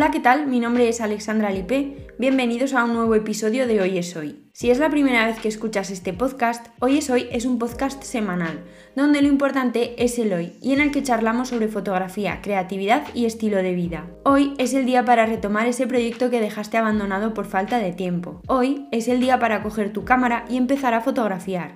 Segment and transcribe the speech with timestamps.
[0.00, 0.46] Hola, ¿qué tal?
[0.46, 2.06] Mi nombre es Alexandra Lipe.
[2.18, 4.46] Bienvenidos a un nuevo episodio de Hoy es Hoy.
[4.54, 8.02] Si es la primera vez que escuchas este podcast, Hoy es Hoy es un podcast
[8.02, 8.64] semanal,
[8.96, 13.26] donde lo importante es el hoy y en el que charlamos sobre fotografía, creatividad y
[13.26, 14.06] estilo de vida.
[14.24, 18.40] Hoy es el día para retomar ese proyecto que dejaste abandonado por falta de tiempo.
[18.46, 21.74] Hoy es el día para coger tu cámara y empezar a fotografiar.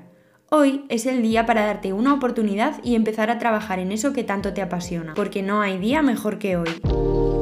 [0.48, 4.24] Hoy es el día para darte una oportunidad y empezar a trabajar en eso que
[4.24, 7.33] tanto te apasiona, porque no hay día mejor que hoy.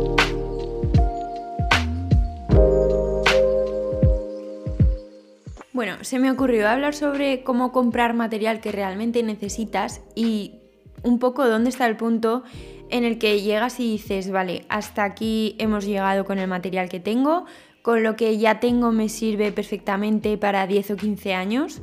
[5.83, 10.61] Bueno, se me ocurrió hablar sobre cómo comprar material que realmente necesitas y
[11.03, 12.45] un poco dónde está el punto
[12.89, 17.01] en el que llegas y dices, vale, hasta aquí hemos llegado con el material que
[17.01, 17.47] tengo,
[17.83, 21.83] con lo que ya tengo me sirve perfectamente para 10 o 15 años.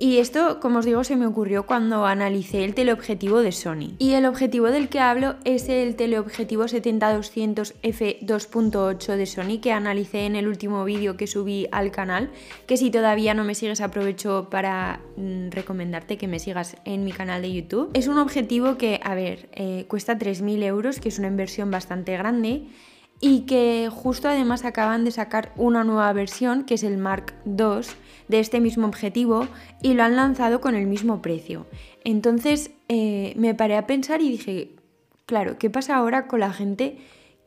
[0.00, 3.94] Y esto, como os digo, se me ocurrió cuando analicé el teleobjetivo de Sony.
[3.98, 10.26] Y el objetivo del que hablo es el teleobjetivo 70-200 f2.8 de Sony que analicé
[10.26, 12.30] en el último vídeo que subí al canal,
[12.66, 17.12] que si todavía no me sigues aprovecho para mm, recomendarte que me sigas en mi
[17.12, 17.90] canal de YouTube.
[17.94, 22.16] Es un objetivo que, a ver, eh, cuesta 3.000 euros, que es una inversión bastante
[22.16, 22.66] grande
[23.20, 27.86] y que justo además acaban de sacar una nueva versión que es el Mark II
[28.28, 29.48] de este mismo objetivo
[29.82, 31.66] y lo han lanzado con el mismo precio.
[32.04, 34.70] Entonces eh, me paré a pensar y dije,
[35.26, 36.98] claro, ¿qué pasa ahora con la gente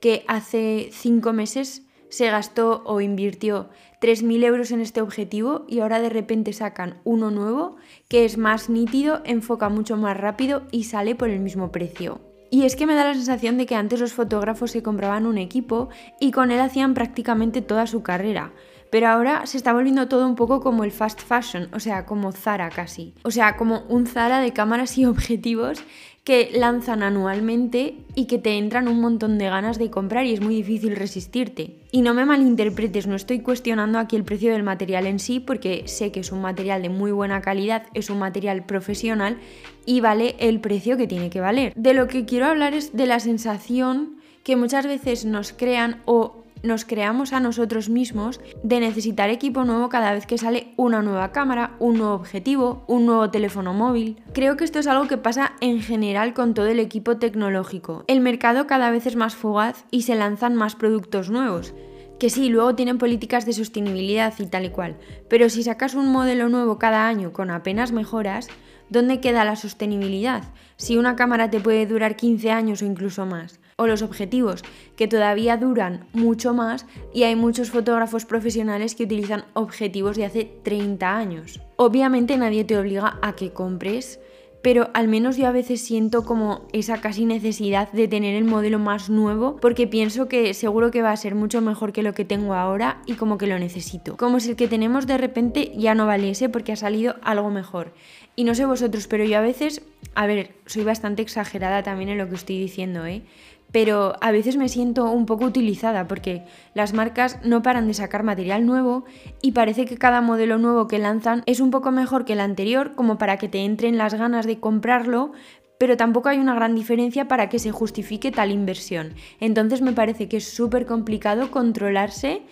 [0.02, 3.70] que hace cinco meses se gastó o invirtió
[4.02, 7.78] 3.000 euros en este objetivo y ahora de repente sacan uno nuevo
[8.10, 12.31] que es más nítido, enfoca mucho más rápido y sale por el mismo precio?
[12.54, 15.38] Y es que me da la sensación de que antes los fotógrafos se compraban un
[15.38, 15.88] equipo
[16.20, 18.52] y con él hacían prácticamente toda su carrera.
[18.92, 22.34] Pero ahora se está volviendo todo un poco como el fast fashion, o sea, como
[22.34, 23.14] Zara casi.
[23.24, 25.82] O sea, como un Zara de cámaras y objetivos
[26.24, 30.42] que lanzan anualmente y que te entran un montón de ganas de comprar y es
[30.42, 31.80] muy difícil resistirte.
[31.92, 35.84] Y no me malinterpretes, no estoy cuestionando aquí el precio del material en sí porque
[35.88, 39.40] sé que es un material de muy buena calidad, es un material profesional
[39.86, 41.74] y vale el precio que tiene que valer.
[41.76, 46.41] De lo que quiero hablar es de la sensación que muchas veces nos crean o
[46.64, 51.32] nos creamos a nosotros mismos de necesitar equipo nuevo cada vez que sale una nueva
[51.32, 54.22] cámara, un nuevo objetivo, un nuevo teléfono móvil.
[54.34, 58.04] Creo que esto es algo que pasa en general con todo el equipo tecnológico.
[58.08, 61.74] El mercado cada vez es más fugaz y se lanzan más productos nuevos
[62.20, 64.96] que sí, luego tienen políticas de sostenibilidad y tal y cual,
[65.28, 68.48] pero si sacas un modelo nuevo cada año con apenas mejoras,
[68.92, 70.44] ¿dónde queda la sostenibilidad?
[70.76, 74.64] Si una cámara te puede durar 15 años o incluso más o los objetivos,
[74.96, 80.52] que todavía duran mucho más y hay muchos fotógrafos profesionales que utilizan objetivos de hace
[80.62, 81.60] 30 años.
[81.78, 84.20] Obviamente nadie te obliga a que compres,
[84.62, 88.78] pero al menos yo a veces siento como esa casi necesidad de tener el modelo
[88.78, 92.26] más nuevo porque pienso que seguro que va a ser mucho mejor que lo que
[92.26, 94.18] tengo ahora y como que lo necesito.
[94.18, 97.94] Como si el que tenemos de repente ya no valiese porque ha salido algo mejor.
[98.36, 99.82] Y no sé vosotros, pero yo a veces,
[100.16, 103.24] a ver, soy bastante exagerada también en lo que estoy diciendo, ¿eh?
[103.72, 106.44] Pero a veces me siento un poco utilizada porque
[106.74, 109.06] las marcas no paran de sacar material nuevo
[109.42, 112.94] y parece que cada modelo nuevo que lanzan es un poco mejor que el anterior
[112.96, 115.32] como para que te entren las ganas de comprarlo,
[115.78, 119.14] pero tampoco hay una gran diferencia para que se justifique tal inversión.
[119.40, 122.44] Entonces me parece que es súper complicado controlarse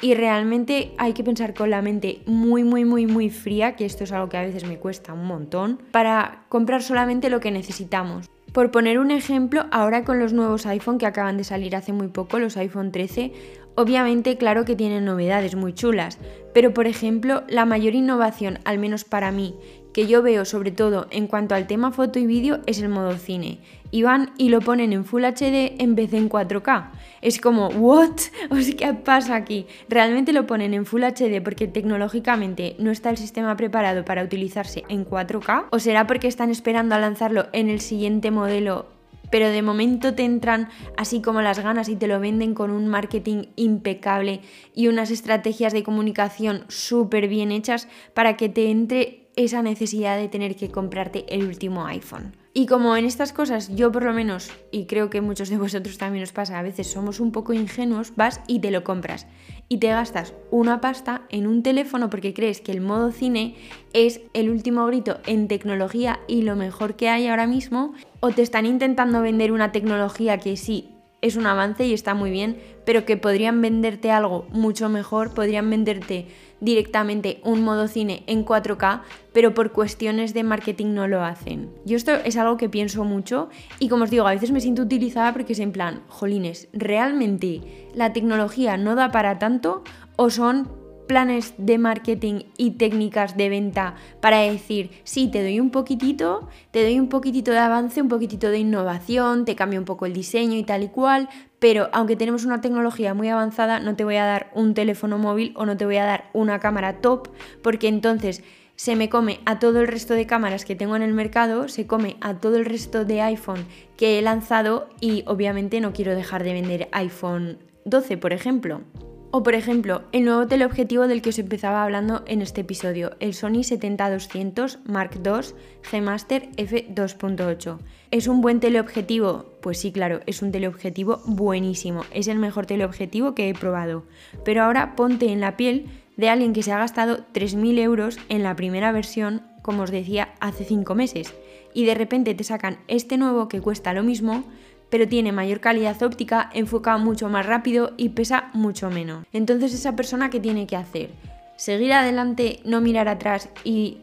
[0.00, 4.04] y realmente hay que pensar con la mente muy, muy, muy, muy fría, que esto
[4.04, 8.30] es algo que a veces me cuesta un montón, para comprar solamente lo que necesitamos.
[8.58, 12.08] Por poner un ejemplo, ahora con los nuevos iPhone que acaban de salir hace muy
[12.08, 13.30] poco, los iPhone 13,
[13.76, 16.18] obviamente claro que tienen novedades muy chulas,
[16.52, 19.54] pero por ejemplo, la mayor innovación, al menos para mí,
[19.98, 23.16] que yo veo sobre todo en cuanto al tema foto y vídeo es el modo
[23.16, 23.58] cine.
[23.90, 26.90] Y van y lo ponen en Full HD en vez de en 4K.
[27.20, 28.12] Es como, ¿what?
[28.52, 29.66] O ¿qué pasa aquí?
[29.88, 34.84] Realmente lo ponen en Full HD porque tecnológicamente no está el sistema preparado para utilizarse
[34.88, 35.66] en 4K.
[35.72, 38.86] ¿O será porque están esperando a lanzarlo en el siguiente modelo
[39.30, 42.88] pero de momento te entran así como las ganas y te lo venden con un
[42.88, 44.40] marketing impecable
[44.74, 50.28] y unas estrategias de comunicación súper bien hechas para que te entre esa necesidad de
[50.28, 52.34] tener que comprarte el último iPhone.
[52.54, 55.96] Y como en estas cosas yo por lo menos, y creo que muchos de vosotros
[55.96, 59.28] también os pasa, a veces somos un poco ingenuos, vas y te lo compras.
[59.68, 63.54] Y te gastas una pasta en un teléfono porque crees que el modo cine
[63.92, 68.42] es el último grito en tecnología y lo mejor que hay ahora mismo, o te
[68.42, 73.04] están intentando vender una tecnología que sí, es un avance y está muy bien, pero
[73.04, 76.26] que podrían venderte algo mucho mejor, podrían venderte
[76.60, 81.70] directamente un modo cine en 4K, pero por cuestiones de marketing no lo hacen.
[81.84, 83.48] Yo esto es algo que pienso mucho
[83.78, 87.88] y como os digo, a veces me siento utilizada porque es en plan, jolines, ¿realmente
[87.94, 89.82] la tecnología no da para tanto
[90.16, 90.68] o son
[91.08, 96.84] planes de marketing y técnicas de venta para decir, sí, te doy un poquitito, te
[96.84, 100.56] doy un poquitito de avance, un poquitito de innovación, te cambio un poco el diseño
[100.56, 101.28] y tal y cual,
[101.58, 105.52] pero aunque tenemos una tecnología muy avanzada, no te voy a dar un teléfono móvil
[105.56, 107.28] o no te voy a dar una cámara top,
[107.62, 108.44] porque entonces
[108.76, 111.88] se me come a todo el resto de cámaras que tengo en el mercado, se
[111.88, 113.66] come a todo el resto de iPhone
[113.96, 118.82] que he lanzado y obviamente no quiero dejar de vender iPhone 12, por ejemplo.
[119.30, 123.34] O por ejemplo, el nuevo teleobjetivo del que os empezaba hablando en este episodio, el
[123.34, 127.78] Sony 70-200 Mark II G Master f2.8.
[128.10, 129.52] ¿Es un buen teleobjetivo?
[129.60, 134.04] Pues sí, claro, es un teleobjetivo buenísimo, es el mejor teleobjetivo que he probado.
[134.46, 138.42] Pero ahora ponte en la piel de alguien que se ha gastado 3.000 euros en
[138.42, 141.34] la primera versión, como os decía, hace 5 meses,
[141.74, 144.44] y de repente te sacan este nuevo que cuesta lo mismo,
[144.90, 149.26] pero tiene mayor calidad óptica, enfoca mucho más rápido y pesa mucho menos.
[149.32, 151.10] Entonces esa persona ¿qué tiene que hacer?
[151.56, 153.98] Seguir adelante, no mirar atrás y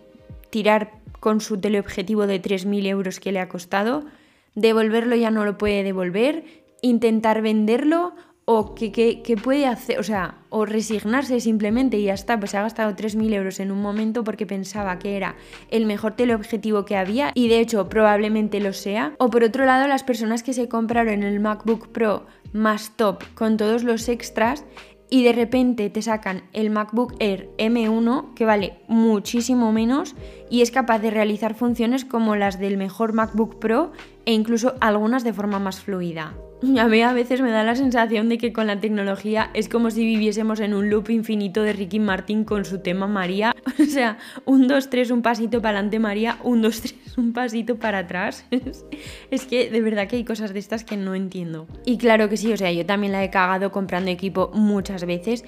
[0.49, 4.05] tirar con su teleobjetivo de 3.000 euros que le ha costado,
[4.53, 6.43] devolverlo ya no lo puede devolver,
[6.81, 8.13] intentar venderlo
[8.45, 12.61] o que, puede hacer, o sea, o resignarse simplemente y ya está, pues se ha
[12.61, 15.35] gastado 3.000 euros en un momento porque pensaba que era
[15.69, 19.13] el mejor teleobjetivo que había y de hecho probablemente lo sea.
[19.17, 23.57] O por otro lado, las personas que se compraron el MacBook Pro más top con
[23.57, 24.63] todos los extras
[25.09, 30.15] y de repente te sacan el MacBook Air M1 que vale muchísimo menos
[30.49, 33.91] y es capaz de realizar funciones como las del mejor MacBook Pro
[34.25, 36.35] e incluso algunas de forma más fluida.
[36.79, 39.91] A mí a veces me da la sensación de que con la tecnología es como
[39.91, 43.55] si viviésemos en un loop infinito de Ricky Martin con su tema María.
[43.77, 47.77] O sea, un 2, 3, un pasito para adelante María, un 2, 3, un pasito
[47.77, 48.45] para atrás.
[49.31, 51.67] Es que de verdad que hay cosas de estas que no entiendo.
[51.85, 55.43] Y claro que sí, o sea, yo también la he cagado comprando equipo muchas veces.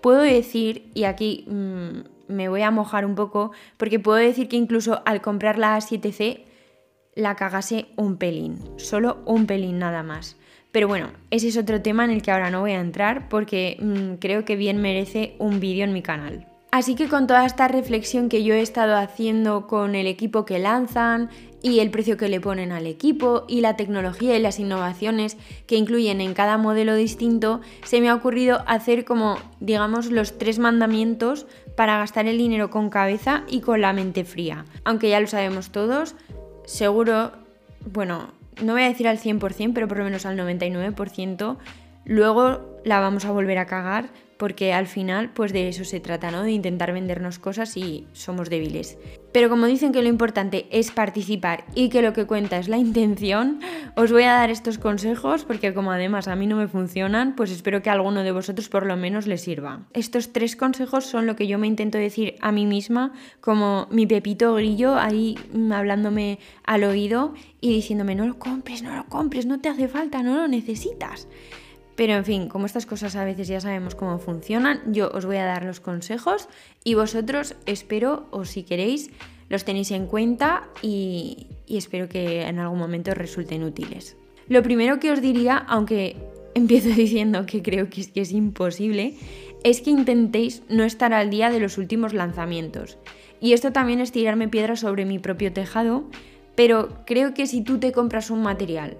[0.00, 4.56] Puedo decir, y aquí mmm, me voy a mojar un poco, porque puedo decir que
[4.56, 6.42] incluso al comprar la A7C
[7.14, 10.36] la cagase un pelín, solo un pelín nada más.
[10.72, 13.76] Pero bueno, ese es otro tema en el que ahora no voy a entrar porque
[13.80, 16.48] mm, creo que bien merece un vídeo en mi canal.
[16.72, 20.58] Así que con toda esta reflexión que yo he estado haciendo con el equipo que
[20.58, 21.30] lanzan
[21.62, 25.36] y el precio que le ponen al equipo y la tecnología y las innovaciones
[25.68, 30.58] que incluyen en cada modelo distinto, se me ha ocurrido hacer como, digamos, los tres
[30.58, 31.46] mandamientos
[31.76, 34.64] para gastar el dinero con cabeza y con la mente fría.
[34.82, 36.16] Aunque ya lo sabemos todos,
[36.64, 37.32] seguro,
[37.92, 38.32] bueno,
[38.62, 41.56] no voy a decir al 100%, pero por lo menos al 99%,
[42.04, 46.30] luego la vamos a volver a cagar porque al final pues de eso se trata,
[46.30, 46.42] ¿no?
[46.42, 48.98] De intentar vendernos cosas y somos débiles.
[49.34, 52.78] Pero como dicen que lo importante es participar y que lo que cuenta es la
[52.78, 53.58] intención,
[53.96, 57.50] os voy a dar estos consejos porque como además a mí no me funcionan, pues
[57.50, 59.88] espero que a alguno de vosotros por lo menos les sirva.
[59.92, 64.06] Estos tres consejos son lo que yo me intento decir a mí misma como mi
[64.06, 69.46] pepito grillo ahí mm, hablándome al oído y diciéndome no lo compres, no lo compres,
[69.46, 71.26] no te hace falta, no lo necesitas.
[71.96, 75.36] Pero en fin, como estas cosas a veces ya sabemos cómo funcionan, yo os voy
[75.36, 76.48] a dar los consejos
[76.82, 79.10] y vosotros espero o si queréis
[79.48, 84.16] los tenéis en cuenta y, espero que en algún momento os resulten útiles.
[84.48, 86.16] Lo primero que os diría, aunque
[86.54, 89.14] empiezo diciendo que creo que es, que es imposible,
[89.62, 92.98] es que intentéis no estar al día de los últimos lanzamientos.
[93.40, 96.04] Y esto también es tirarme piedras sobre mi propio tejado,
[96.54, 98.96] pero creo que si tú te compras un material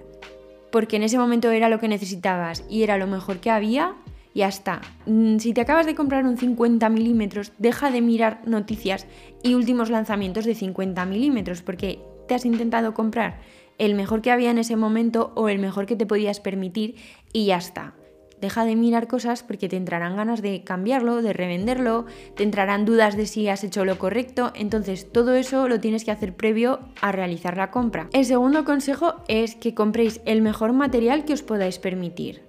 [0.75, 3.95] porque en ese momento era lo que necesitabas y era lo mejor que había,
[4.33, 4.81] ya está.
[5.05, 9.07] Mm, si te acabas de comprar un 50 milímetros, deja de mirar noticias
[9.41, 13.39] y últimos lanzamientos de 50 milímetros, porque te has intentado comprar
[13.77, 16.95] el mejor que había en ese momento o el mejor que te podías permitir
[17.31, 17.93] y ya está.
[18.41, 23.15] Deja de mirar cosas porque te entrarán ganas de cambiarlo, de revenderlo, te entrarán dudas
[23.15, 27.11] de si has hecho lo correcto, entonces todo eso lo tienes que hacer previo a
[27.11, 28.09] realizar la compra.
[28.13, 32.43] El segundo consejo es que compréis el mejor material que os podáis permitir.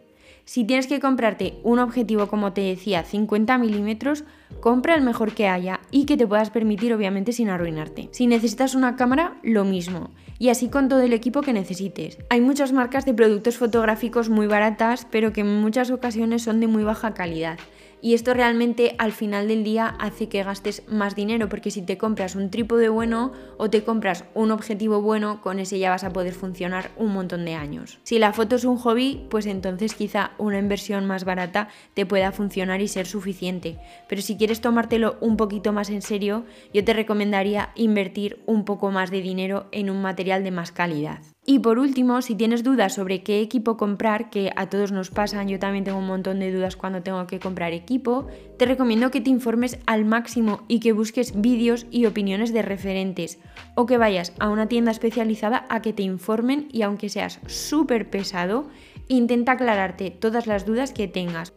[0.47, 4.23] Si tienes que comprarte un objetivo, como te decía, 50 milímetros,
[4.61, 8.09] compra el mejor que haya y que te puedas permitir, obviamente, sin arruinarte.
[8.13, 10.11] Si necesitas una cámara, lo mismo.
[10.39, 12.19] Y así con todo el equipo que necesites.
[12.29, 16.67] Hay muchas marcas de productos fotográficos muy baratas, pero que en muchas ocasiones son de
[16.67, 17.59] muy baja calidad.
[18.03, 21.99] Y esto realmente al final del día hace que gastes más dinero, porque si te
[21.99, 26.13] compras un trípode bueno o te compras un objetivo bueno, con ese ya vas a
[26.13, 27.99] poder funcionar un montón de años.
[28.03, 32.33] Si la foto es un hobby, pues entonces quizá una inversión más barata te pueda
[32.33, 33.79] funcionar y ser suficiente.
[34.09, 38.91] Pero si quieres tomártelo un poquito más en serio, yo te recomendaría invertir un poco
[38.91, 41.21] más de dinero en un material de más calidad.
[41.49, 45.47] Y por último, si tienes dudas sobre qué equipo comprar, que a todos nos pasan,
[45.47, 48.27] yo también tengo un montón de dudas cuando tengo que comprar equipo,
[48.59, 53.39] te recomiendo que te informes al máximo y que busques vídeos y opiniones de referentes
[53.77, 58.11] o que vayas a una tienda especializada a que te informen y aunque seas súper
[58.11, 58.67] pesado,
[59.07, 61.53] intenta aclararte todas las dudas que tengas.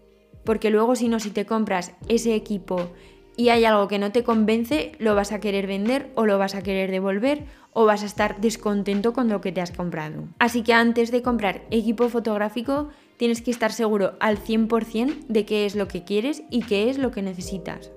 [0.45, 2.91] Porque luego si no, si te compras ese equipo
[3.39, 6.55] y hay algo que no te convence, lo vas a querer vender o lo vas
[6.55, 10.25] a querer devolver o vas a estar descontento con lo que te has comprado.
[10.39, 15.65] Así que antes de comprar equipo fotográfico tienes que estar seguro al 100% de qué
[15.65, 17.91] es lo que quieres y qué es lo que necesitas.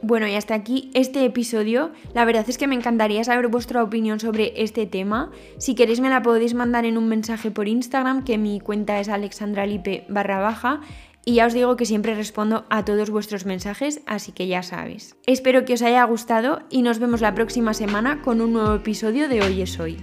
[0.00, 1.90] Bueno, y hasta aquí este episodio.
[2.14, 5.30] La verdad es que me encantaría saber vuestra opinión sobre este tema.
[5.58, 9.10] Si queréis me la podéis mandar en un mensaje por Instagram, que mi cuenta es
[9.10, 10.80] alexandralipe barra baja.
[11.28, 15.16] Y ya os digo que siempre respondo a todos vuestros mensajes, así que ya sabes.
[15.26, 19.28] Espero que os haya gustado y nos vemos la próxima semana con un nuevo episodio
[19.28, 19.96] de Hoy es Hoy.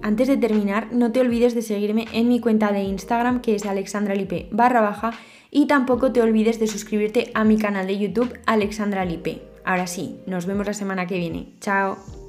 [0.00, 3.66] Antes de terminar, no te olvides de seguirme en mi cuenta de Instagram que es
[3.66, 5.12] alexandralipe barra baja
[5.50, 9.49] y tampoco te olvides de suscribirte a mi canal de YouTube Alexandra Lipe.
[9.64, 11.54] Ahora sí, nos vemos la semana que viene.
[11.60, 12.19] Chao.